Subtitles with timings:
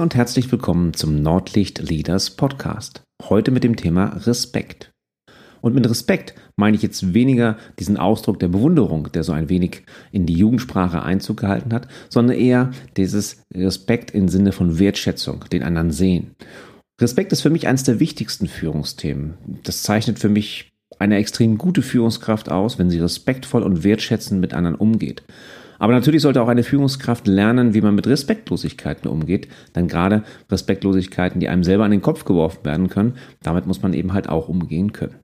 [0.00, 3.02] Und herzlich willkommen zum Nordlicht Leaders Podcast.
[3.22, 4.92] Heute mit dem Thema Respekt.
[5.60, 9.82] Und mit Respekt meine ich jetzt weniger diesen Ausdruck der Bewunderung, der so ein wenig
[10.10, 15.62] in die Jugendsprache Einzug gehalten hat, sondern eher dieses Respekt im Sinne von Wertschätzung, den
[15.62, 16.30] anderen sehen.
[16.98, 19.34] Respekt ist für mich eines der wichtigsten Führungsthemen.
[19.64, 24.54] Das zeichnet für mich eine extrem gute Führungskraft aus, wenn sie respektvoll und wertschätzend mit
[24.54, 25.22] anderen umgeht.
[25.80, 29.48] Aber natürlich sollte auch eine Führungskraft lernen, wie man mit Respektlosigkeiten umgeht.
[29.74, 33.94] Denn gerade Respektlosigkeiten, die einem selber an den Kopf geworfen werden können, damit muss man
[33.94, 35.16] eben halt auch umgehen können.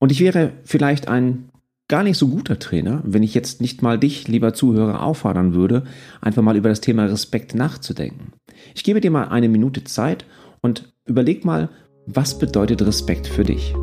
[0.00, 1.50] Und ich wäre vielleicht ein
[1.88, 5.84] gar nicht so guter Trainer, wenn ich jetzt nicht mal dich, lieber Zuhörer, auffordern würde,
[6.20, 8.32] einfach mal über das Thema Respekt nachzudenken.
[8.74, 10.24] Ich gebe dir mal eine Minute Zeit
[10.62, 11.68] und überleg mal,
[12.06, 13.74] was bedeutet Respekt für dich?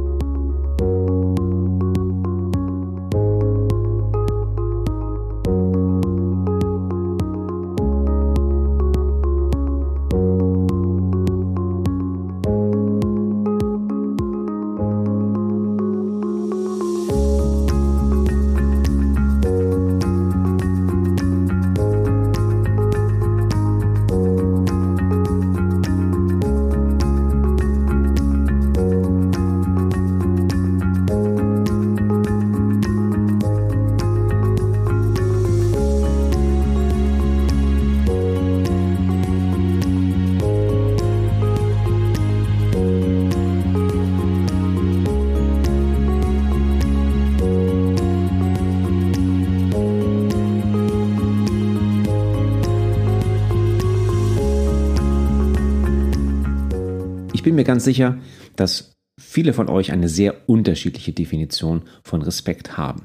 [57.71, 58.17] Ganz sicher,
[58.57, 63.03] dass viele von euch eine sehr unterschiedliche Definition von Respekt haben.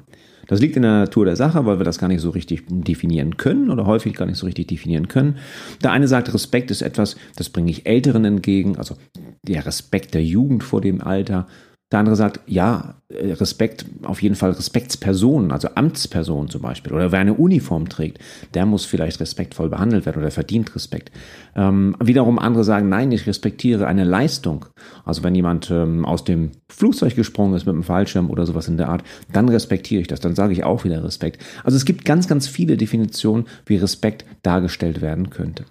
[0.48, 3.36] Das liegt in der Natur der Sache, weil wir das gar nicht so richtig definieren
[3.36, 5.38] können oder häufig gar nicht so richtig definieren können.
[5.84, 8.96] Der eine sagt, Respekt ist etwas, das bringe ich Älteren entgegen, also
[9.42, 11.46] der Respekt der Jugend vor dem Alter.
[11.92, 17.12] Der andere sagt, ja, äh, Respekt, auf jeden Fall Respektspersonen, also Amtspersonen zum Beispiel, oder
[17.12, 18.18] wer eine Uniform trägt,
[18.54, 21.12] der muss vielleicht respektvoll behandelt werden oder verdient Respekt.
[21.54, 24.66] Ähm, wiederum andere sagen, nein, ich respektiere eine Leistung.
[25.04, 28.78] Also wenn jemand ähm, aus dem Flugzeug gesprungen ist mit einem Fallschirm oder sowas in
[28.78, 31.40] der Art, dann respektiere ich das, dann sage ich auch wieder Respekt.
[31.62, 35.64] Also es gibt ganz, ganz viele Definitionen, wie Respekt dargestellt werden könnte.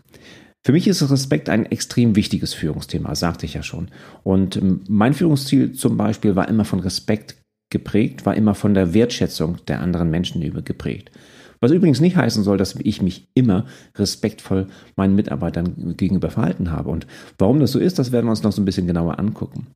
[0.66, 3.90] Für mich ist Respekt ein extrem wichtiges Führungsthema, sagte ich ja schon.
[4.24, 7.36] Und ähm, mein Führungsziel zum Beispiel war immer von Respekt
[7.72, 11.12] geprägt, war immer von der Wertschätzung der anderen Menschen geprägt.
[11.59, 14.66] Was übrigens nicht heißen soll, dass ich mich immer respektvoll
[14.96, 16.90] meinen Mitarbeitern gegenüber verhalten habe.
[16.90, 17.06] Und
[17.38, 19.68] warum das so ist, das werden wir uns noch so ein bisschen genauer angucken.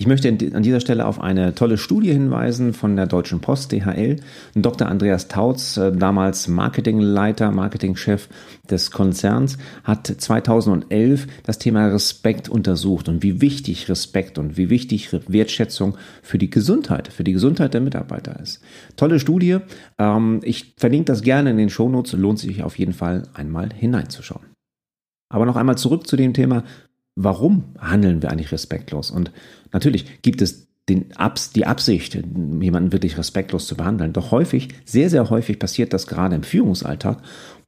[0.00, 4.16] Ich möchte an dieser Stelle auf eine tolle Studie hinweisen von der Deutschen Post DHL.
[4.54, 4.88] Dr.
[4.88, 8.30] Andreas Tautz, äh, damals Marketingleiter, Marketingchef
[8.70, 15.10] des Konzerns, hat 2011 das Thema Respekt untersucht und wie wichtig Respekt und wie wichtig
[15.28, 18.62] Wertschätzung für die Gesundheit, für die Gesundheit der Mitarbeiter ist.
[18.96, 19.58] Tolle Studie.
[19.98, 22.14] Ähm, ich verlinke das gerne in den Shownotes.
[22.14, 24.46] Lohnt sich auf jeden Fall einmal hineinzuschauen.
[25.28, 26.64] Aber noch einmal zurück zu dem Thema
[27.16, 29.10] warum handeln wir eigentlich respektlos?
[29.10, 29.30] Und
[29.72, 34.12] natürlich gibt es den Abs, die Absicht, jemanden wirklich respektlos zu behandeln.
[34.12, 37.18] Doch häufig, sehr, sehr häufig passiert das gerade im Führungsalltag,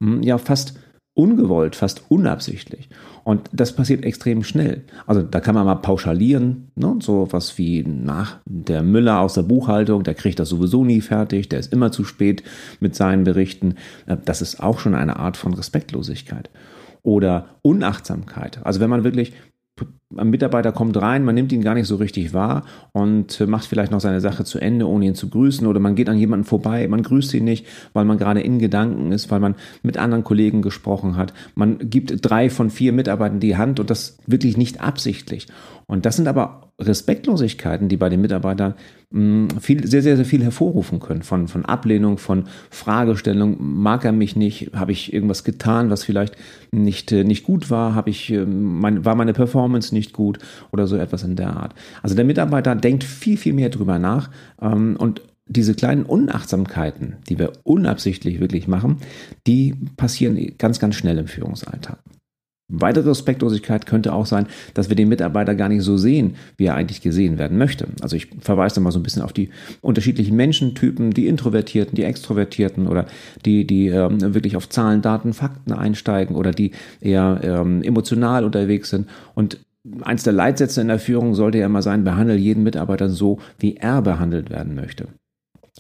[0.01, 0.75] hm, ja fast
[1.15, 2.89] ungewollt, fast unabsichtlich.
[3.23, 4.85] Und das passiert extrem schnell.
[5.07, 6.97] Also da kann man mal pauschalieren, ne?
[7.01, 11.49] so was wie nach der Müller aus der Buchhaltung, der kriegt das sowieso nie fertig,
[11.49, 12.43] der ist immer zu spät
[12.81, 13.75] mit seinen Berichten.
[14.07, 16.51] Äh, das ist auch schon eine Art von Respektlosigkeit
[17.03, 18.65] oder Unachtsamkeit.
[18.65, 19.33] Also wenn man wirklich
[20.17, 23.93] ein Mitarbeiter kommt rein, man nimmt ihn gar nicht so richtig wahr und macht vielleicht
[23.93, 25.67] noch seine Sache zu Ende, ohne ihn zu grüßen.
[25.67, 29.13] Oder man geht an jemanden vorbei, man grüßt ihn nicht, weil man gerade in Gedanken
[29.13, 31.33] ist, weil man mit anderen Kollegen gesprochen hat.
[31.55, 35.47] Man gibt drei von vier Mitarbeitern die Hand und das wirklich nicht absichtlich.
[35.87, 38.75] Und das sind aber Respektlosigkeiten, die bei den Mitarbeitern
[39.13, 41.23] hm, viel, sehr, sehr, sehr viel hervorrufen können.
[41.23, 43.57] Von, von Ablehnung, von Fragestellung.
[43.59, 44.71] Mag er mich nicht?
[44.75, 46.37] Habe ich irgendwas getan, was vielleicht
[46.71, 48.07] nicht, äh, nicht gut war?
[48.07, 50.39] Ich, äh, mein, war meine Performance nicht gut?
[50.73, 51.75] Oder so etwas in der Art.
[52.03, 57.39] Also der Mitarbeiter denkt viel, viel mehr drüber nach ähm, und diese kleinen Unachtsamkeiten, die
[57.39, 58.97] wir unabsichtlich wirklich machen,
[59.47, 61.99] die passieren ganz, ganz schnell im Führungsalltag.
[62.75, 66.75] Weitere Respektlosigkeit könnte auch sein, dass wir den Mitarbeiter gar nicht so sehen, wie er
[66.75, 67.87] eigentlich gesehen werden möchte.
[68.01, 69.51] Also ich verweise da mal so ein bisschen auf die
[69.83, 73.05] unterschiedlichen Menschentypen, die Introvertierten, die Extrovertierten oder
[73.45, 76.71] die, die ähm, wirklich auf Zahlen, Daten, Fakten einsteigen oder die
[77.03, 79.07] eher ähm, emotional unterwegs sind.
[79.35, 79.59] Und
[80.03, 83.77] eins der Leitsätze in der Führung sollte ja immer sein, behandle jeden Mitarbeiter so, wie
[83.77, 85.09] er behandelt werden möchte.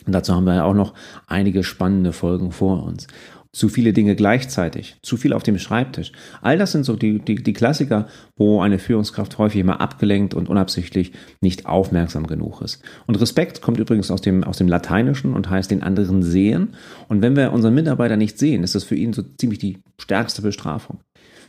[0.07, 0.95] Und dazu haben wir ja auch noch
[1.27, 3.07] einige spannende Folgen vor uns
[3.55, 6.13] zu viele Dinge gleichzeitig, zu viel auf dem Schreibtisch.
[6.41, 10.49] All das sind so die, die, die Klassiker, wo eine Führungskraft häufig immer abgelenkt und
[10.49, 11.13] unabsichtlich
[11.43, 12.83] nicht aufmerksam genug ist.
[13.07, 16.75] Und Respekt kommt übrigens aus dem, aus dem Lateinischen und heißt den anderen sehen.
[17.09, 20.41] Und wenn wir unseren Mitarbeiter nicht sehen, ist das für ihn so ziemlich die stärkste
[20.41, 21.01] Bestrafung.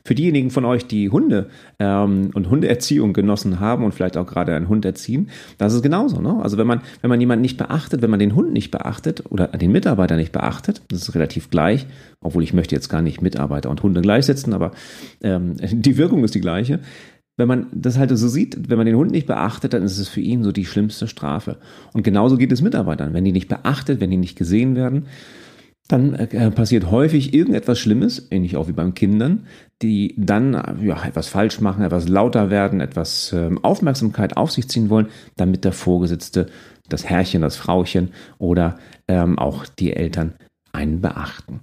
[0.05, 4.53] Für diejenigen von euch, die Hunde ähm, und Hundeerziehung genossen haben und vielleicht auch gerade
[4.53, 6.19] einen Hund erziehen, das ist genauso.
[6.19, 6.39] Ne?
[6.41, 9.47] Also wenn man, wenn man jemanden nicht beachtet, wenn man den Hund nicht beachtet oder
[9.47, 11.87] den Mitarbeiter nicht beachtet, das ist relativ gleich,
[12.19, 14.71] obwohl ich möchte jetzt gar nicht Mitarbeiter und Hunde gleichsetzen, aber
[15.21, 16.79] ähm, die Wirkung ist die gleiche
[17.35, 20.07] wenn man das halt so sieht, wenn man den Hund nicht beachtet, dann ist es
[20.07, 21.57] für ihn so die schlimmste Strafe.
[21.93, 23.13] Und genauso geht es Mitarbeitern.
[23.13, 25.07] Wenn die nicht beachtet, wenn die nicht gesehen werden,
[25.87, 29.47] dann äh, passiert häufig irgendetwas Schlimmes, ähnlich auch wie beim Kindern,
[29.81, 34.89] die dann ja, etwas falsch machen, etwas lauter werden, etwas äh, Aufmerksamkeit auf sich ziehen
[34.89, 36.47] wollen, damit der Vorgesetzte,
[36.87, 38.77] das Herrchen, das Frauchen oder
[39.07, 40.35] ähm, auch die Eltern
[40.71, 41.61] einen beachten.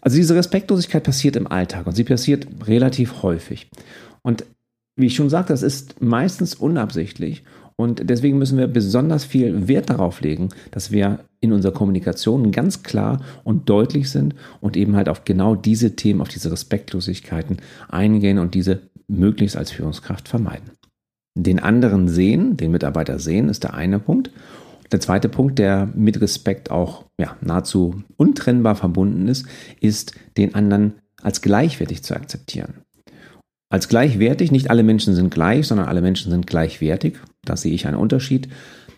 [0.00, 3.70] Also diese Respektlosigkeit passiert im Alltag und sie passiert relativ häufig.
[4.22, 4.44] Und
[4.96, 7.44] wie ich schon sagte, das ist meistens unabsichtlich
[7.80, 12.82] und deswegen müssen wir besonders viel Wert darauf legen, dass wir in unserer Kommunikation ganz
[12.82, 17.58] klar und deutlich sind und eben halt auf genau diese Themen, auf diese Respektlosigkeiten
[17.88, 20.72] eingehen und diese möglichst als Führungskraft vermeiden.
[21.36, 24.32] Den anderen sehen, den Mitarbeiter sehen, ist der eine Punkt.
[24.90, 29.46] Der zweite Punkt, der mit Respekt auch ja, nahezu untrennbar verbunden ist,
[29.80, 32.82] ist, den anderen als gleichwertig zu akzeptieren
[33.70, 34.50] als gleichwertig.
[34.50, 37.18] Nicht alle Menschen sind gleich, sondern alle Menschen sind gleichwertig.
[37.44, 38.48] Da sehe ich einen Unterschied.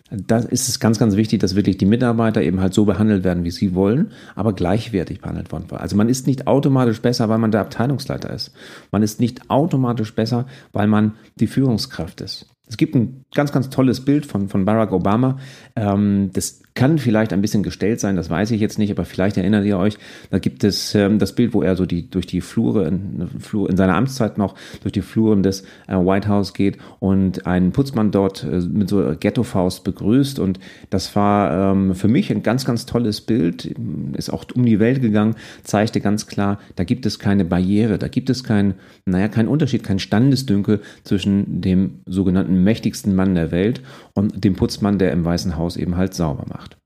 [0.09, 3.45] Da ist es ganz, ganz wichtig, dass wirklich die Mitarbeiter eben halt so behandelt werden,
[3.45, 5.67] wie sie wollen, aber gleichwertig behandelt worden.
[5.71, 8.51] Also man ist nicht automatisch besser, weil man der Abteilungsleiter ist.
[8.91, 12.47] Man ist nicht automatisch besser, weil man die Führungskraft ist.
[12.67, 15.37] Es gibt ein ganz, ganz tolles Bild von, von Barack Obama.
[15.75, 19.35] Ähm, das kann vielleicht ein bisschen gestellt sein, das weiß ich jetzt nicht, aber vielleicht
[19.37, 19.97] erinnert ihr euch,
[20.29, 23.69] da gibt es ähm, das Bild, wo er so die, durch die Flure, in, Flur,
[23.69, 28.11] in seiner Amtszeit noch, durch die Fluren des äh, White House geht und einen Putzmann
[28.11, 30.39] dort äh, mit so Ghetto-Faust begrüßt.
[30.39, 30.59] Und
[30.89, 33.75] das war ähm, für mich ein ganz, ganz tolles Bild,
[34.13, 38.07] ist auch um die Welt gegangen, zeigte ganz klar, da gibt es keine Barriere, da
[38.07, 38.75] gibt es keinen,
[39.05, 43.81] naja, keinen Unterschied, kein Standesdünkel zwischen dem sogenannten mächtigsten Mann der Welt
[44.13, 46.77] und dem Putzmann, der im Weißen Haus eben halt sauber macht.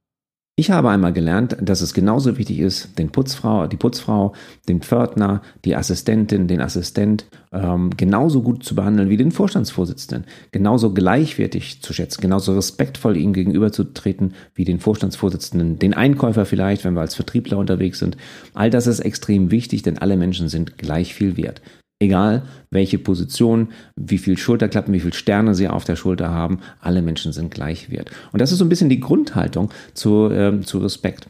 [0.57, 4.31] Ich habe einmal gelernt, dass es genauso wichtig ist, den Putzfrau, die Putzfrau,
[4.69, 10.93] den Pförtner, die Assistentin, den Assistent ähm, genauso gut zu behandeln wie den Vorstandsvorsitzenden, genauso
[10.93, 17.01] gleichwertig zu schätzen, genauso respektvoll ihm gegenüberzutreten wie den Vorstandsvorsitzenden, den Einkäufer vielleicht, wenn wir
[17.01, 18.15] als Vertriebler unterwegs sind.
[18.53, 21.61] All das ist extrem wichtig, denn alle Menschen sind gleich viel wert.
[21.99, 27.01] Egal welche Position, wie viel Schulterklappen, wie viel Sterne sie auf der Schulter haben, alle
[27.01, 28.11] Menschen sind gleich wert.
[28.33, 31.29] Und das ist so ein bisschen die Grundhaltung zu, äh, zu Respekt.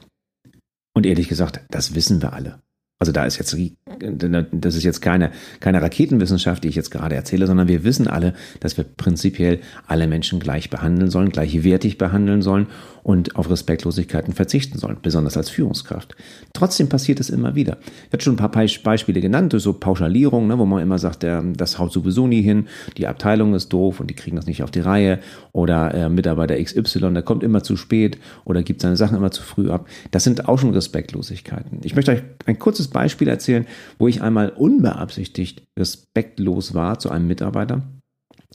[0.95, 2.59] Und ehrlich gesagt, das wissen wir alle.
[2.97, 3.55] Also da ist jetzt,
[3.91, 8.33] das ist jetzt keine, keine Raketenwissenschaft, die ich jetzt gerade erzähle, sondern wir wissen alle,
[8.61, 12.67] dass wir prinzipiell alle Menschen gleich behandeln sollen, gleichwertig behandeln sollen
[13.05, 16.15] und auf Respektlosigkeiten verzichten sollen, besonders als Führungskraft.
[16.53, 17.77] Trotzdem passiert es immer wieder.
[18.07, 21.43] Ich hatte schon ein paar Beispiele genannt, so Pauschalierung, ne, wo man immer sagt, der,
[21.43, 22.65] das haut sowieso nie hin,
[22.97, 25.19] die Abteilung ist doof und die kriegen das nicht auf die Reihe
[25.51, 29.43] oder äh, Mitarbeiter XY, der kommt immer zu spät oder gibt seine Sachen immer zu
[29.43, 29.87] früh ab.
[30.09, 31.81] Das sind auch schon Respektlosigkeiten.
[31.83, 33.67] Ich möchte euch ein kurzes Beispiel erzählen,
[33.99, 37.83] wo ich einmal unbeabsichtigt respektlos war zu einem Mitarbeiter.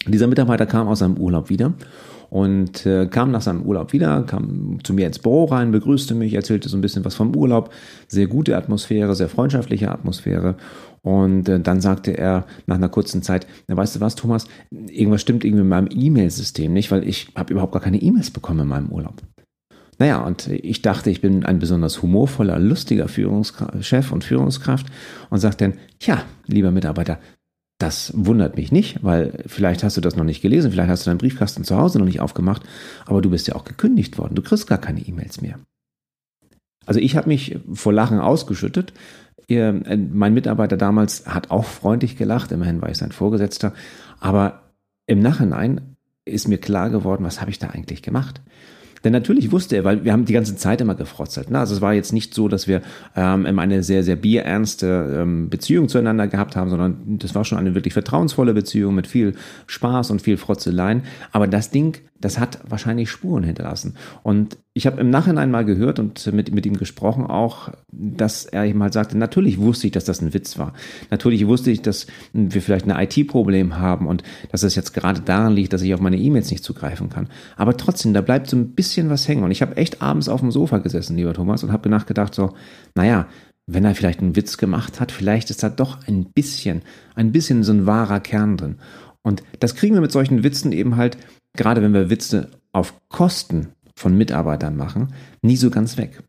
[0.09, 1.75] Dieser Mitarbeiter kam aus seinem Urlaub wieder
[2.31, 6.33] und äh, kam nach seinem Urlaub wieder, kam zu mir ins Büro rein, begrüßte mich,
[6.33, 7.71] erzählte so ein bisschen was vom Urlaub.
[8.07, 10.55] Sehr gute Atmosphäre, sehr freundschaftliche Atmosphäre.
[11.03, 15.23] Und äh, dann sagte er nach einer kurzen Zeit, na, weißt du was, Thomas, irgendwas
[15.23, 18.69] stimmt irgendwie mit meinem E-Mail-System nicht, weil ich habe überhaupt gar keine E-Mails bekommen in
[18.69, 19.23] meinem Urlaub.
[19.99, 24.87] Naja, und ich dachte, ich bin ein besonders humorvoller, lustiger Führungschef und Führungskraft
[25.29, 27.19] und sagte dann, tja, lieber Mitarbeiter,
[27.81, 31.11] das wundert mich nicht, weil vielleicht hast du das noch nicht gelesen, vielleicht hast du
[31.11, 32.63] deinen Briefkasten zu Hause noch nicht aufgemacht,
[33.07, 34.35] aber du bist ja auch gekündigt worden.
[34.35, 35.59] Du kriegst gar keine E-Mails mehr.
[36.85, 38.93] Also ich habe mich vor Lachen ausgeschüttet.
[39.49, 43.73] Äh, mein Mitarbeiter damals hat auch freundlich gelacht, immerhin war ich sein Vorgesetzter,
[44.21, 44.75] aber
[45.07, 45.97] im Nachhinein
[46.27, 48.43] ist mir klar geworden, was habe ich da eigentlich gemacht?
[49.05, 51.51] Denn natürlich wusste er, weil wir haben die ganze Zeit immer gefrotzelt.
[51.51, 51.59] Ne?
[51.59, 52.83] Also es war jetzt nicht so, dass wir
[53.17, 57.75] ähm, eine sehr, sehr bierernste ähm, Beziehung zueinander gehabt haben, sondern das war schon eine
[57.75, 59.35] wirklich vertrauensvolle Beziehung mit viel
[59.67, 61.03] Spaß und viel Frotzeleien.
[61.33, 63.97] Aber das Ding das hat wahrscheinlich Spuren hinterlassen.
[64.23, 68.67] Und ich habe im Nachhinein mal gehört und mit, mit ihm gesprochen auch, dass er
[68.67, 70.75] ihm halt sagte, natürlich wusste ich, dass das ein Witz war.
[71.11, 74.23] Natürlich wusste ich, dass wir vielleicht ein IT-Problem haben und
[74.53, 77.29] dass es jetzt gerade daran liegt, dass ich auf meine E-Mails nicht zugreifen kann.
[77.57, 79.43] Aber trotzdem, da bleibt so ein bisschen was hängen.
[79.43, 82.55] Und ich habe echt abends auf dem Sofa gesessen, lieber Thomas, und habe nachgedacht so,
[82.95, 83.27] naja,
[83.67, 86.83] wenn er vielleicht einen Witz gemacht hat, vielleicht ist da doch ein bisschen,
[87.15, 88.77] ein bisschen so ein wahrer Kern drin.
[89.23, 91.19] Und das kriegen wir mit solchen Witzen eben halt
[91.55, 95.13] gerade wenn wir Witze auf Kosten von Mitarbeitern machen,
[95.43, 96.23] nie so ganz weg.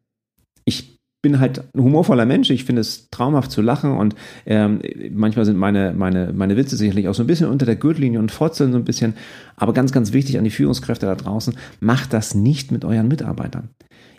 [0.66, 2.50] Ich bin halt ein humorvoller Mensch.
[2.50, 4.82] Ich finde es traumhaft zu lachen und ähm,
[5.12, 8.32] manchmal sind meine, meine, meine Witze sicherlich auch so ein bisschen unter der Gürtellinie und
[8.32, 9.14] forzeln so ein bisschen.
[9.56, 13.70] Aber ganz, ganz wichtig an die Führungskräfte da draußen, macht das nicht mit euren Mitarbeitern.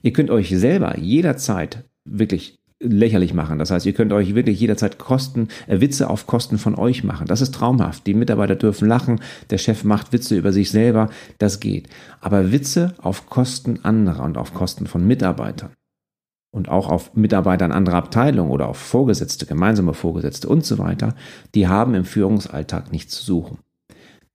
[0.03, 3.59] Ihr könnt euch selber jederzeit wirklich lächerlich machen.
[3.59, 7.27] Das heißt, ihr könnt euch wirklich jederzeit Kosten, äh, Witze auf Kosten von euch machen.
[7.27, 8.07] Das ist traumhaft.
[8.07, 9.21] Die Mitarbeiter dürfen lachen,
[9.51, 11.09] der Chef macht Witze über sich selber,
[11.39, 11.89] das geht.
[12.21, 15.71] Aber Witze auf Kosten anderer und auf Kosten von Mitarbeitern
[16.53, 21.15] und auch auf Mitarbeitern anderer Abteilungen oder auf Vorgesetzte, gemeinsame Vorgesetzte und so weiter,
[21.55, 23.59] die haben im Führungsalltag nichts zu suchen.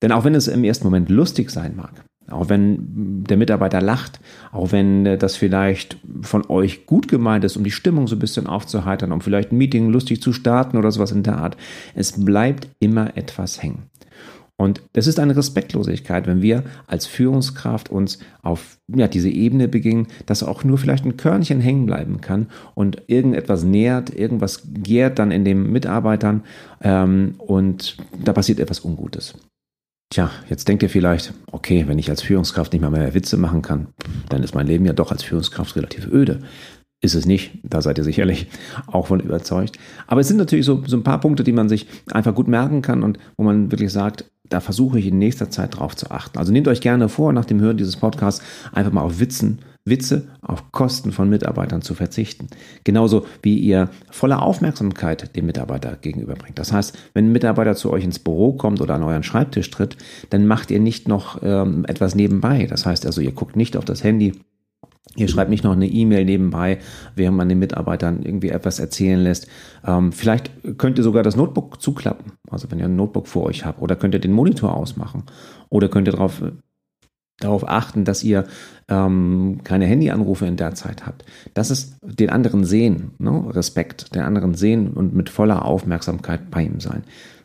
[0.01, 4.19] Denn auch wenn es im ersten Moment lustig sein mag, auch wenn der Mitarbeiter lacht,
[4.51, 8.19] auch wenn äh, das vielleicht von euch gut gemeint ist, um die Stimmung so ein
[8.19, 11.57] bisschen aufzuheitern, um vielleicht ein Meeting lustig zu starten oder sowas in der Art.
[11.95, 13.83] Es bleibt immer etwas hängen.
[14.59, 20.07] Und das ist eine Respektlosigkeit, wenn wir als Führungskraft uns auf ja, diese Ebene begingen,
[20.25, 25.29] dass auch nur vielleicht ein Körnchen hängen bleiben kann und irgendetwas nährt, irgendwas gärt dann
[25.29, 26.43] in den Mitarbeitern
[26.81, 29.35] ähm, und da passiert etwas Ungutes.
[30.09, 33.61] Tja, jetzt denkt ihr vielleicht, okay, wenn ich als Führungskraft nicht mal mehr Witze machen
[33.61, 33.87] kann,
[34.29, 36.39] dann ist mein Leben ja doch als Führungskraft relativ öde.
[36.99, 38.47] Ist es nicht, da seid ihr sicherlich
[38.87, 39.77] auch von überzeugt.
[40.07, 42.81] Aber es sind natürlich so, so ein paar Punkte, die man sich einfach gut merken
[42.81, 46.37] kann und wo man wirklich sagt, da versuche ich in nächster Zeit drauf zu achten.
[46.39, 50.27] Also nehmt euch gerne vor, nach dem Hören dieses Podcasts einfach mal auf Witzen Witze
[50.41, 52.47] auf Kosten von Mitarbeitern zu verzichten.
[52.83, 56.59] Genauso wie ihr volle Aufmerksamkeit dem Mitarbeiter gegenüberbringt.
[56.59, 59.97] Das heißt, wenn ein Mitarbeiter zu euch ins Büro kommt oder an euren Schreibtisch tritt,
[60.29, 62.67] dann macht ihr nicht noch ähm, etwas nebenbei.
[62.67, 64.33] Das heißt also, ihr guckt nicht auf das Handy,
[65.17, 66.77] Ihr schreibt nicht noch eine E-Mail nebenbei,
[67.15, 69.47] während man den Mitarbeitern irgendwie etwas erzählen lässt.
[69.83, 73.65] Ähm, vielleicht könnt ihr sogar das Notebook zuklappen, also wenn ihr ein Notebook vor euch
[73.65, 75.23] habt, oder könnt ihr den Monitor ausmachen,
[75.69, 76.43] oder könnt ihr darauf
[77.39, 78.45] darauf achten, dass ihr
[78.87, 81.25] ähm, keine Handyanrufe in der Zeit habt.
[81.53, 83.43] Das ist den anderen sehen, ne?
[83.55, 87.03] Respekt, den anderen sehen und mit voller Aufmerksamkeit bei ihm sein.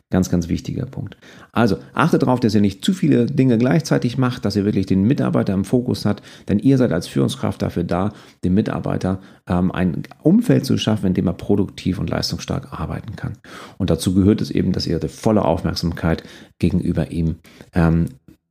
[0.09, 1.17] Ganz, ganz wichtiger Punkt.
[1.51, 5.01] Also achtet darauf, dass ihr nicht zu viele Dinge gleichzeitig macht, dass ihr wirklich den
[5.01, 10.03] Mitarbeiter im Fokus habt, denn ihr seid als Führungskraft dafür da, dem Mitarbeiter ähm, ein
[10.21, 13.33] Umfeld zu schaffen, in dem er produktiv und leistungsstark arbeiten kann.
[13.79, 16.21] Und dazu gehört es eben, dass ihr die volle Aufmerksamkeit
[16.59, 17.37] gegenüber ihm
[17.73, 18.05] ähm,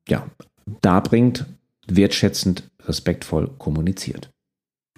[0.08, 0.26] ja,
[0.80, 1.46] darbringt,
[1.86, 4.30] wertschätzend, respektvoll kommuniziert.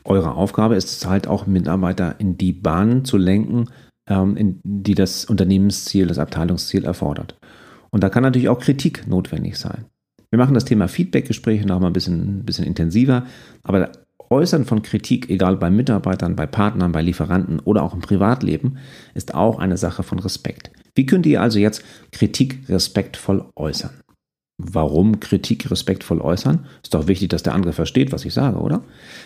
[0.04, 3.70] Eure Aufgabe ist es halt auch, Mitarbeiter in die Bahn zu lenken,
[4.06, 7.36] ähm, in die das Unternehmensziel, das Abteilungsziel erfordert.
[7.90, 9.86] Und da kann natürlich auch Kritik notwendig sein.
[10.30, 13.24] Wir machen das Thema Feedbackgespräche noch mal ein bisschen, ein bisschen intensiver,
[13.62, 13.92] aber
[14.30, 18.78] Äußern von Kritik, egal bei Mitarbeitern, bei Partnern, bei Lieferanten oder auch im Privatleben,
[19.14, 20.70] ist auch eine Sache von Respekt.
[20.94, 23.92] Wie könnt ihr also jetzt Kritik respektvoll äußern?
[24.56, 26.66] Warum Kritik respektvoll äußern?
[26.82, 28.84] Ist doch wichtig, dass der andere versteht, was ich sage, oder?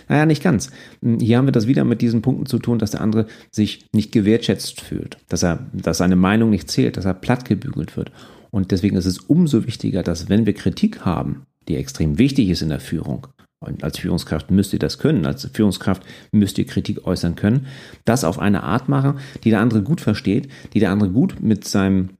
[0.09, 0.71] Naja, nicht ganz.
[1.03, 4.11] Hier haben wir das wieder mit diesen Punkten zu tun, dass der andere sich nicht
[4.11, 8.11] gewertschätzt fühlt, dass er, dass seine Meinung nicht zählt, dass er plattgebügelt wird.
[8.51, 12.63] Und deswegen ist es umso wichtiger, dass wenn wir Kritik haben, die extrem wichtig ist
[12.63, 13.27] in der Führung,
[13.61, 17.67] und als Führungskraft müsst ihr das können, als Führungskraft müsst ihr Kritik äußern können,
[18.05, 21.67] das auf eine Art machen, die der andere gut versteht, die der andere gut mit
[21.67, 22.11] seinem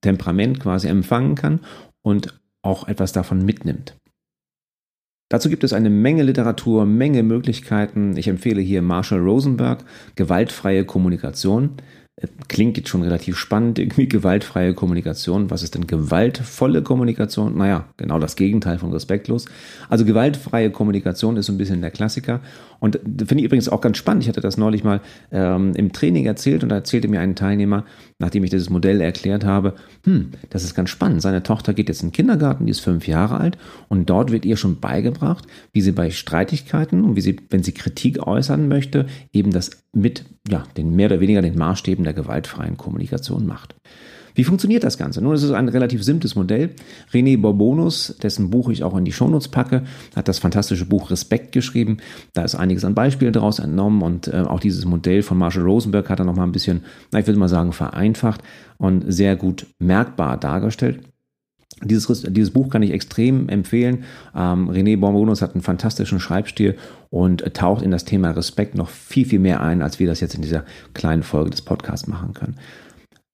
[0.00, 1.60] Temperament quasi empfangen kann
[2.02, 3.96] und auch etwas davon mitnimmt.
[5.30, 8.16] Dazu gibt es eine Menge Literatur, Menge Möglichkeiten.
[8.16, 9.84] Ich empfehle hier Marshall Rosenberg,
[10.14, 11.76] Gewaltfreie Kommunikation.
[12.48, 15.50] Klingt jetzt schon relativ spannend, irgendwie gewaltfreie Kommunikation.
[15.50, 17.56] Was ist denn gewaltvolle Kommunikation?
[17.56, 19.44] Naja, genau das Gegenteil von respektlos.
[19.88, 22.40] Also gewaltfreie Kommunikation ist so ein bisschen der Klassiker.
[22.80, 24.22] Und finde ich übrigens auch ganz spannend.
[24.22, 27.84] Ich hatte das neulich mal ähm, im Training erzählt und da erzählte mir ein Teilnehmer,
[28.18, 31.22] nachdem ich dieses Modell erklärt habe, hm, das ist ganz spannend.
[31.22, 33.58] Seine Tochter geht jetzt in den Kindergarten, die ist fünf Jahre alt
[33.88, 37.72] und dort wird ihr schon beigebracht, wie sie bei Streitigkeiten und wie sie, wenn sie
[37.72, 42.76] Kritik äußern möchte, eben das mit, ja, den mehr oder weniger den Maßstäben der gewaltfreien
[42.76, 43.74] Kommunikation macht.
[44.38, 45.20] Wie funktioniert das Ganze?
[45.20, 46.70] Nun, es ist ein relativ simples Modell.
[47.12, 49.82] René Borbonus, dessen Buch ich auch in die Shownotes packe,
[50.14, 51.96] hat das fantastische Buch Respekt geschrieben.
[52.34, 56.08] Da ist einiges an Beispielen daraus entnommen und äh, auch dieses Modell von Marshall Rosenberg
[56.08, 58.42] hat er nochmal ein bisschen, na, ich würde mal sagen, vereinfacht
[58.76, 61.00] und sehr gut merkbar dargestellt.
[61.82, 64.04] Dieses, dieses Buch kann ich extrem empfehlen.
[64.34, 66.76] Ähm, René Bonbonus hat einen fantastischen Schreibstil
[67.10, 70.34] und taucht in das Thema Respekt noch viel, viel mehr ein, als wir das jetzt
[70.34, 72.56] in dieser kleinen Folge des Podcasts machen können.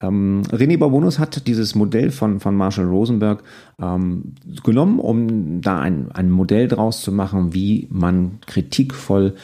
[0.03, 3.43] Ähm, René Bonbonus hat dieses Modell von, von Marshall Rosenberg
[3.81, 9.35] ähm, genommen, um da ein, ein Modell draus zu machen, wie man kritikvoll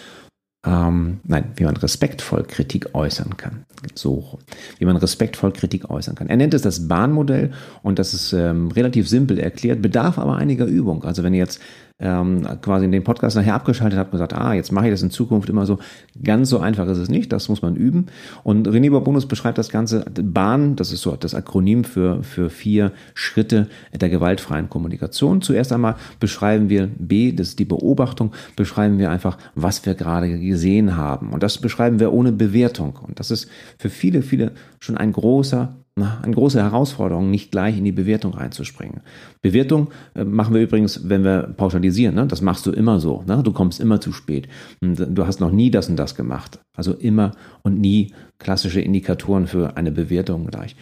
[0.67, 3.65] ähm, nein, wie man respektvoll Kritik äußern kann.
[3.95, 4.39] So,
[4.79, 6.29] wie man respektvoll Kritik äußern kann.
[6.29, 7.53] Er nennt es das Bahnmodell
[7.83, 11.05] und das ist ähm, relativ simpel erklärt, bedarf aber einiger Übung.
[11.05, 11.61] Also wenn ihr jetzt
[12.01, 15.03] ähm, quasi in den Podcast nachher abgeschaltet habe und gesagt, ah, jetzt mache ich das
[15.03, 15.79] in Zukunft immer so.
[16.23, 18.07] Ganz so einfach ist es nicht, das muss man üben.
[18.43, 22.93] Und René Babonus beschreibt das Ganze, Bahn, das ist so das Akronym für, für vier
[23.15, 25.43] Schritte der gewaltfreien Kommunikation.
[25.43, 30.39] Zuerst einmal beschreiben wir B, das ist die Beobachtung, beschreiben wir einfach, was wir gerade
[30.39, 31.33] gesehen haben.
[31.33, 32.99] Und das beschreiben wir ohne Bewertung.
[33.07, 37.85] Und das ist für viele, viele schon ein großer eine große Herausforderung, nicht gleich in
[37.85, 39.01] die Bewertung reinzuspringen.
[39.43, 42.15] Bewertung äh, machen wir übrigens, wenn wir pauschalisieren.
[42.15, 42.27] Ne?
[42.27, 43.23] Das machst du immer so.
[43.27, 43.43] Ne?
[43.43, 44.49] Du kommst immer zu spät.
[44.81, 46.61] Du hast noch nie das und das gemacht.
[46.77, 50.77] Also immer und nie klassische Indikatoren für eine Bewertung gleich.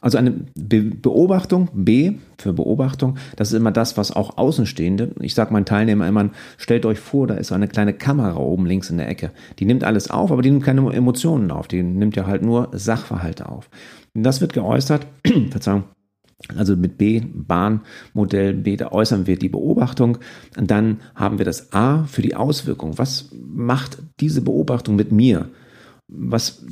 [0.00, 5.34] Also eine Be Beobachtung, B für Beobachtung, das ist immer das, was auch Außenstehende, ich
[5.34, 8.88] sage meinen Teilnehmern immer, stellt euch vor, da ist so eine kleine Kamera oben links
[8.90, 9.30] in der Ecke.
[9.58, 12.68] Die nimmt alles auf, aber die nimmt keine Emotionen auf, die nimmt ja halt nur
[12.72, 13.68] Sachverhalte auf.
[14.14, 15.06] Und das wird geäußert,
[15.50, 15.84] Verzeihung,
[16.56, 20.18] also mit B, Bahnmodell B, da äußern wir die Beobachtung.
[20.56, 22.96] Und dann haben wir das A für die Auswirkung.
[22.96, 25.50] Was macht diese Beobachtung mit mir?
[26.12, 26.64] Was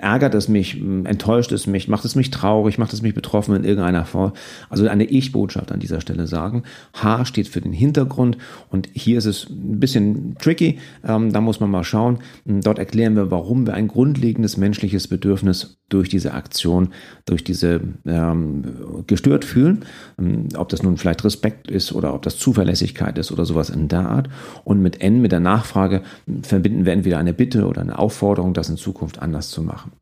[0.00, 3.64] ärgert es mich, enttäuscht es mich, macht es mich traurig, macht es mich betroffen in
[3.64, 4.32] irgendeiner Form.
[4.70, 6.62] Also eine Ich-Botschaft an dieser Stelle sagen.
[6.94, 8.38] H steht für den Hintergrund
[8.70, 10.78] und hier ist es ein bisschen tricky.
[11.06, 12.18] Ähm, da muss man mal schauen.
[12.44, 16.88] Dort erklären wir, warum wir ein grundlegendes menschliches Bedürfnis durch diese Aktion,
[17.24, 18.62] durch diese ähm,
[19.06, 19.84] gestört fühlen.
[20.18, 23.88] Ähm, ob das nun vielleicht Respekt ist oder ob das Zuverlässigkeit ist oder sowas in
[23.88, 24.28] der Art.
[24.64, 26.02] Und mit N, mit der Nachfrage,
[26.42, 29.92] verbinden wir entweder eine Bitte oder eine Aufforderung, das in Zukunft anders zu machen.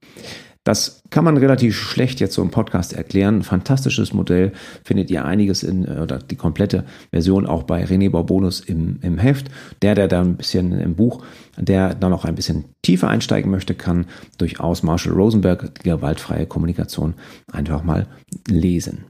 [0.66, 3.44] Das kann man relativ schlecht jetzt so im Podcast erklären.
[3.44, 4.50] fantastisches Modell
[4.84, 9.16] findet ihr einiges in, äh, oder die komplette Version auch bei René Baubonus im, im
[9.16, 9.48] Heft.
[9.80, 11.22] Der, der da ein bisschen im Buch,
[11.56, 14.06] der da noch ein bisschen tiefer einsteigen möchte, kann
[14.38, 17.14] durchaus Marshall Rosenberg, die gewaltfreie Kommunikation,
[17.52, 18.08] einfach mal
[18.48, 19.04] lesen.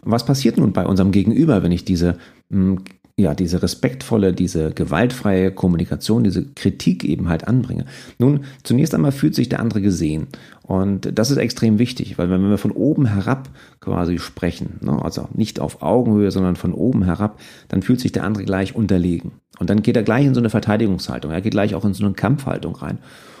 [0.00, 2.16] Was passiert nun bei unserem Gegenüber, wenn ich diese
[2.50, 2.82] hm,
[3.16, 7.84] ja, diese respektvolle, diese gewaltfreie Kommunikation, diese Kritik eben halt anbringe.
[8.18, 10.26] Nun, zunächst einmal fühlt sich der andere gesehen.
[10.62, 15.28] Und das ist extrem wichtig, weil wenn wir von oben herab quasi sprechen, ne, also
[15.32, 19.32] nicht auf Augenhöhe, sondern von oben herab, dann fühlt sich der andere gleich unterlegen.
[19.60, 22.04] Und dann geht er gleich in so eine Verteidigungshaltung, er geht gleich auch in so
[22.04, 22.98] eine Kampfhaltung rein.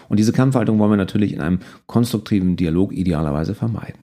[0.08, 3.98] Und diese Kampfhaltung wollen wir natürlich in einem konstruktiven Dialog idealerweise vermeiden.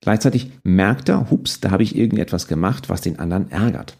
[0.00, 3.99] Gleichzeitig merkt er, hups, da habe ich irgendetwas gemacht, was den anderen ärgert.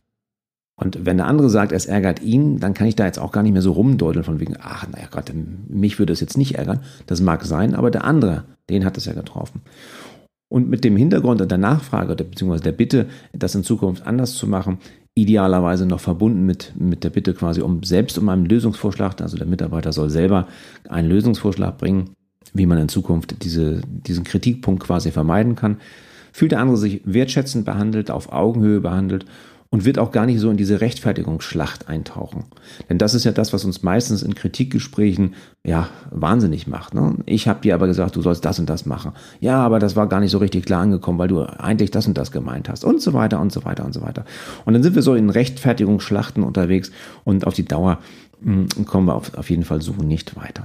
[0.80, 3.42] Und wenn der andere sagt, es ärgert ihn, dann kann ich da jetzt auch gar
[3.42, 5.30] nicht mehr so rumdeuteln von wegen, ach, naja Gott,
[5.68, 6.80] mich würde es jetzt nicht ärgern.
[7.06, 9.60] Das mag sein, aber der andere, den hat es ja getroffen.
[10.48, 14.78] Und mit dem Hintergrund der Nachfrage beziehungsweise der Bitte, das in Zukunft anders zu machen,
[15.14, 19.46] idealerweise noch verbunden mit, mit der Bitte quasi um selbst um einen Lösungsvorschlag, also der
[19.46, 20.48] Mitarbeiter soll selber
[20.88, 22.10] einen Lösungsvorschlag bringen,
[22.54, 25.76] wie man in Zukunft diese, diesen Kritikpunkt quasi vermeiden kann,
[26.32, 29.26] fühlt der andere sich wertschätzend behandelt, auf Augenhöhe behandelt
[29.70, 32.44] und wird auch gar nicht so in diese Rechtfertigungsschlacht eintauchen.
[32.88, 36.92] Denn das ist ja das, was uns meistens in Kritikgesprächen ja wahnsinnig macht.
[36.92, 37.16] Ne?
[37.24, 39.12] Ich habe dir aber gesagt, du sollst das und das machen.
[39.38, 42.18] Ja, aber das war gar nicht so richtig klar angekommen, weil du eigentlich das und
[42.18, 44.24] das gemeint hast und so weiter und so weiter und so weiter.
[44.64, 46.90] Und dann sind wir so in Rechtfertigungsschlachten unterwegs
[47.22, 48.00] und auf die Dauer
[48.40, 50.64] mh, hm, kommen wir auf, auf jeden Fall so nicht weiter.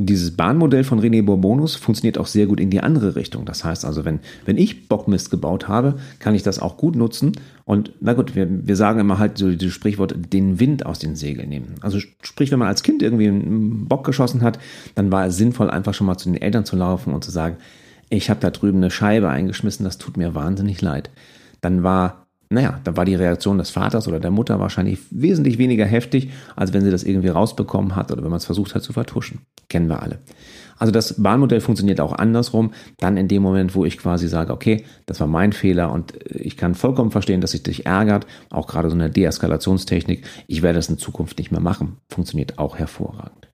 [0.00, 3.44] Dieses Bahnmodell von René Bourbonus funktioniert auch sehr gut in die andere Richtung.
[3.44, 7.32] Das heißt also, wenn, wenn ich Bockmist gebaut habe, kann ich das auch gut nutzen.
[7.64, 11.16] Und na gut, wir, wir sagen immer halt so dieses Sprichwort, den Wind aus den
[11.16, 11.74] Segeln nehmen.
[11.80, 14.60] Also sprich, wenn man als Kind irgendwie einen Bock geschossen hat,
[14.94, 17.56] dann war es sinnvoll, einfach schon mal zu den Eltern zu laufen und zu sagen,
[18.08, 21.10] ich habe da drüben eine Scheibe eingeschmissen, das tut mir wahnsinnig leid.
[21.60, 25.84] Dann war naja, da war die Reaktion des Vaters oder der Mutter wahrscheinlich wesentlich weniger
[25.84, 28.92] heftig, als wenn sie das irgendwie rausbekommen hat oder wenn man es versucht hat zu
[28.92, 29.40] vertuschen.
[29.68, 30.18] Kennen wir alle.
[30.78, 32.72] Also das Bahnmodell funktioniert auch andersrum.
[32.98, 36.56] Dann in dem Moment, wo ich quasi sage, okay, das war mein Fehler und ich
[36.56, 38.26] kann vollkommen verstehen, dass sich dich ärgert.
[38.50, 40.24] Auch gerade so eine Deeskalationstechnik.
[40.46, 41.98] Ich werde das in Zukunft nicht mehr machen.
[42.08, 43.47] Funktioniert auch hervorragend.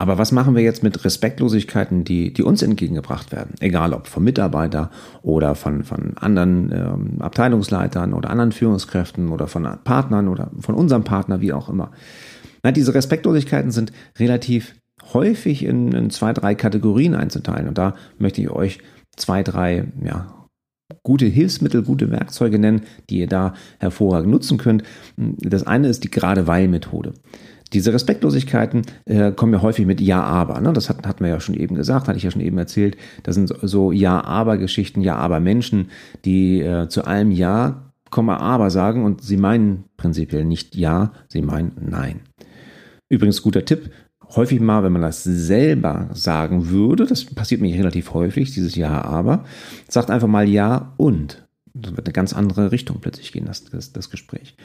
[0.00, 3.56] Aber was machen wir jetzt mit Respektlosigkeiten, die, die uns entgegengebracht werden?
[3.58, 4.90] Egal ob vom Mitarbeiter
[5.22, 11.02] oder von, von anderen ähm, Abteilungsleitern oder anderen Führungskräften oder von Partnern oder von unserem
[11.02, 11.90] Partner, wie auch immer.
[12.62, 14.76] Na, diese Respektlosigkeiten sind relativ
[15.12, 17.66] häufig in, in zwei, drei Kategorien einzuteilen.
[17.66, 18.78] Und da möchte ich euch
[19.16, 20.32] zwei, drei ja,
[21.02, 24.84] gute Hilfsmittel, gute Werkzeuge nennen, die ihr da hervorragend nutzen könnt.
[25.16, 27.14] Das eine ist die Gerade-Weil-Methode.
[27.72, 30.60] Diese Respektlosigkeiten äh, kommen ja häufig mit Ja, aber.
[30.60, 30.72] Ne?
[30.72, 32.96] Das hat, hatten wir ja schon eben gesagt, hatte ich ja schon eben erzählt.
[33.22, 35.90] Das sind so Ja, aber Geschichten, Ja, aber Menschen,
[36.24, 41.72] die äh, zu allem Ja, aber sagen und sie meinen prinzipiell nicht Ja, sie meinen
[41.80, 42.20] Nein.
[43.10, 43.90] Übrigens guter Tipp,
[44.36, 49.02] häufig mal, wenn man das selber sagen würde, das passiert mir relativ häufig, dieses Ja,
[49.02, 49.44] aber,
[49.88, 51.46] sagt einfach mal Ja und.
[51.74, 54.56] Das wird eine ganz andere Richtung plötzlich gehen, das, das, das Gespräch.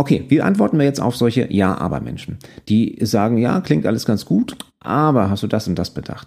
[0.00, 2.38] Okay, wie antworten wir jetzt auf solche Ja-Aber-Menschen?
[2.70, 6.26] Die sagen, ja, klingt alles ganz gut, aber hast du das und das bedacht?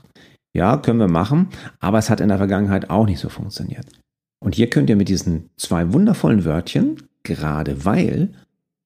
[0.55, 1.47] Ja, können wir machen,
[1.79, 3.87] aber es hat in der Vergangenheit auch nicht so funktioniert.
[4.39, 8.33] Und hier könnt ihr mit diesen zwei wundervollen Wörtchen, gerade weil,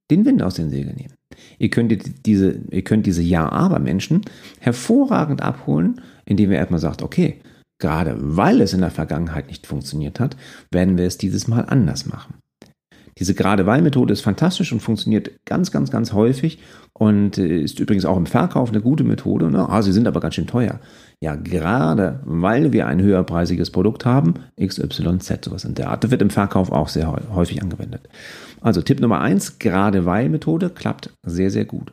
[0.09, 1.15] den Wind aus den Segeln nehmen.
[1.59, 4.21] Ihr könnt diese, ihr könnt diese Ja-Aber-Menschen
[4.61, 7.41] hervorragend abholen, indem ihr erstmal sagt, okay,
[7.77, 10.37] gerade weil es in der Vergangenheit nicht funktioniert hat,
[10.71, 12.35] werden wir es dieses Mal anders machen.
[13.19, 16.59] Diese gerade Weil-Methode ist fantastisch und funktioniert ganz, ganz, ganz häufig
[16.93, 19.49] und äh, ist übrigens auch im Verkauf eine gute Methode.
[19.49, 19.67] Ne?
[19.69, 20.79] Ah, sie sind aber ganz schön teuer.
[21.19, 26.03] Ja, gerade weil wir ein höherpreisiges Produkt haben, XYZ, sowas in der Art.
[26.03, 28.07] Das wird im Verkauf auch sehr häufig angewendet.
[28.61, 31.91] Also Tipp Nummer eins, gerade weil Methode klappt sehr, sehr gut.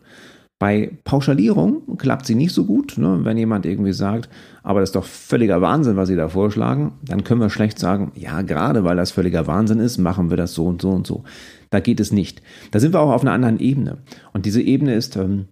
[0.65, 2.97] Bei Pauschalierung klappt sie nicht so gut.
[2.97, 3.21] Ne?
[3.23, 4.31] Wenn jemand irgendwie sagt,
[4.63, 8.13] aber das ist doch völliger Wahnsinn, was Sie da vorschlagen, dann können wir schlecht sagen,
[8.15, 11.25] ja, gerade weil das völliger Wahnsinn ist, machen wir das so und so und so.
[11.69, 12.41] Da geht es nicht.
[12.71, 13.99] Da sind wir auch auf einer anderen Ebene.
[14.33, 15.49] Und diese Ebene ist ähm,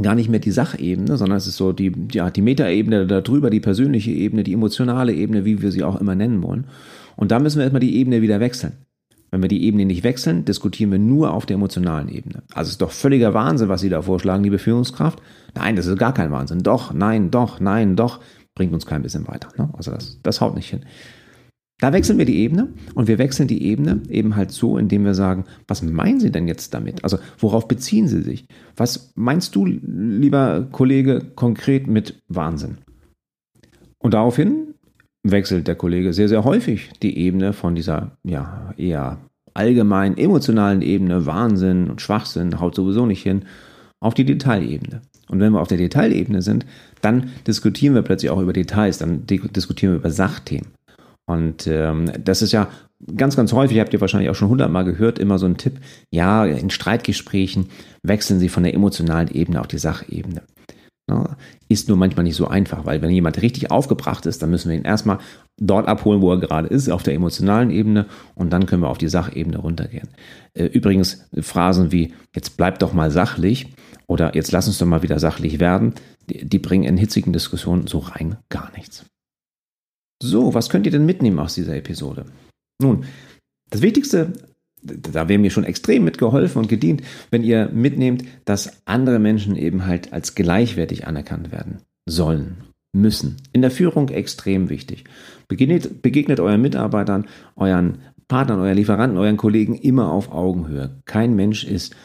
[0.00, 3.60] gar nicht mehr die Sachebene, sondern es ist so die, ja, die Metaebene darüber, die
[3.60, 6.68] persönliche Ebene, die emotionale Ebene, wie wir sie auch immer nennen wollen.
[7.16, 8.87] Und da müssen wir erstmal die Ebene wieder wechseln.
[9.30, 12.42] Wenn wir die Ebene nicht wechseln, diskutieren wir nur auf der emotionalen Ebene.
[12.52, 15.20] Also es ist doch völliger Wahnsinn, was Sie da vorschlagen, liebe Führungskraft.
[15.54, 16.62] Nein, das ist gar kein Wahnsinn.
[16.62, 18.20] Doch, nein, doch, nein, doch.
[18.54, 19.48] Bringt uns kein bisschen weiter.
[19.56, 19.70] Ne?
[19.76, 20.80] Also das, das haut nicht hin.
[21.80, 25.14] Da wechseln wir die Ebene und wir wechseln die Ebene eben halt so, indem wir
[25.14, 27.04] sagen, was meinen Sie denn jetzt damit?
[27.04, 28.46] Also worauf beziehen Sie sich?
[28.76, 32.78] Was meinst du, lieber Kollege, konkret mit Wahnsinn?
[33.98, 34.74] Und daraufhin
[35.22, 39.18] wechselt der Kollege sehr, sehr häufig die Ebene von dieser ja, eher
[39.54, 43.42] allgemein emotionalen Ebene, Wahnsinn und Schwachsinn, haut sowieso nicht hin,
[44.00, 45.02] auf die Detailebene.
[45.28, 46.64] Und wenn wir auf der Detailebene sind,
[47.02, 50.68] dann diskutieren wir plötzlich auch über Details, dann diskutieren wir über Sachthemen.
[51.26, 52.68] Und ähm, das ist ja
[53.16, 55.74] ganz, ganz häufig, habt ihr wahrscheinlich auch schon hundertmal gehört, immer so ein Tipp,
[56.10, 57.66] ja, in Streitgesprächen
[58.02, 60.42] wechseln Sie von der emotionalen Ebene auf die Sachebene.
[61.08, 61.36] Ne?
[61.68, 64.76] Ist nur manchmal nicht so einfach, weil wenn jemand richtig aufgebracht ist, dann müssen wir
[64.76, 65.18] ihn erstmal
[65.58, 68.98] dort abholen, wo er gerade ist, auf der emotionalen Ebene und dann können wir auf
[68.98, 70.08] die Sachebene runtergehen.
[70.54, 73.74] Äh, übrigens Phrasen wie jetzt bleib doch mal sachlich
[74.06, 75.94] oder jetzt lass uns doch mal wieder sachlich werden,
[76.28, 79.06] die, die bringen in hitzigen Diskussionen so rein gar nichts.
[80.22, 82.24] So, was könnt ihr denn mitnehmen aus dieser Episode?
[82.80, 83.04] Nun,
[83.70, 84.32] das Wichtigste
[84.82, 89.86] da wäre mir schon extrem mitgeholfen und gedient, wenn ihr mitnehmt, dass andere Menschen eben
[89.86, 92.58] halt als gleichwertig anerkannt werden sollen,
[92.92, 93.36] müssen.
[93.52, 95.04] In der Führung extrem wichtig.
[95.48, 101.00] Begegnet, begegnet euren Mitarbeitern, euren Partnern, euren Lieferanten, euren Kollegen immer auf Augenhöhe.
[101.06, 101.96] Kein Mensch ist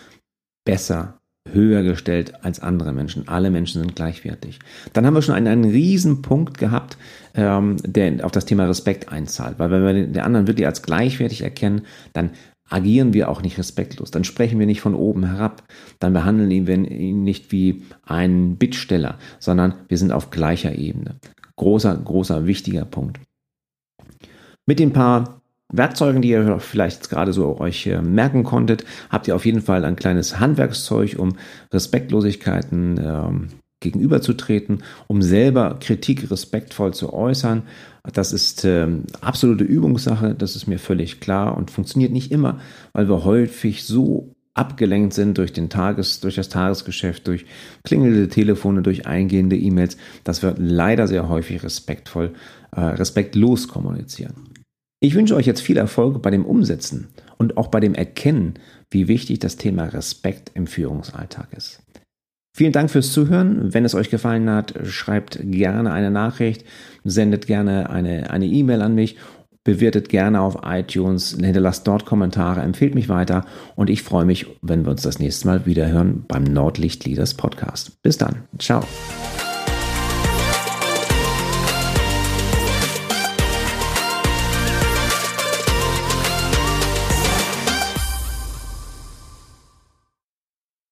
[0.65, 1.19] besser
[1.51, 3.27] höher gestellt als andere Menschen.
[3.27, 4.59] Alle Menschen sind gleichwertig.
[4.93, 6.21] Dann haben wir schon einen, einen riesen
[6.53, 6.97] gehabt,
[7.35, 9.59] ähm, der auf das Thema Respekt einzahlt.
[9.59, 11.81] Weil wenn wir den anderen wirklich als gleichwertig erkennen,
[12.13, 12.31] dann
[12.73, 14.09] agieren wir auch nicht respektlos.
[14.09, 15.63] Dann sprechen wir nicht von oben herab.
[15.99, 21.17] Dann behandeln wir ihn nicht wie einen Bittsteller, sondern wir sind auf gleicher Ebene.
[21.55, 23.19] Großer, großer, wichtiger Punkt.
[24.65, 29.35] Mit den paar Werkzeugen, die ihr vielleicht gerade so euch äh, merken konntet, habt ihr
[29.35, 31.35] auf jeden Fall ein kleines Handwerkszeug, um
[31.71, 33.47] Respektlosigkeiten ähm,
[33.83, 37.63] gegenüberzutreten, um selber Kritik respektvoll zu äußern.
[38.11, 38.87] Das ist äh,
[39.21, 42.59] absolute Übungssache, das ist mir völlig klar und funktioniert nicht immer,
[42.93, 47.45] weil wir häufig so abgelenkt sind durch den Tages, durch das Tagesgeschäft, durch
[47.83, 52.33] klingelnde Telefone, durch eingehende E-Mails, dass wir leider sehr häufig respektvoll,
[52.71, 54.49] äh, respektlos kommunizieren.
[54.99, 58.53] Ich wünsche euch jetzt viel Erfolg bei dem Umsetzen und auch bei dem Erkennen,
[58.89, 61.81] wie wichtig das Thema Respekt im Führungsalltag ist.
[62.55, 63.73] Vielen Dank fürs Zuhören.
[63.73, 66.63] Wenn es euch gefallen hat, schreibt gerne eine Nachricht,
[67.03, 69.17] sendet gerne eine E-Mail an mich,
[69.63, 74.83] bewertet gerne auf iTunes, hinterlasst dort Kommentare, empfehlt mich weiter und ich freue mich, wenn
[74.85, 78.01] wir uns das nächste Mal wieder hören beim Nordlicht Leaders Podcast.
[78.03, 78.43] Bis dann.
[78.59, 78.83] Ciao.